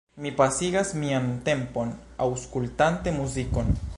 [0.25, 1.93] Mi pasigas mian tempon
[2.27, 3.75] aŭskultante muzikon.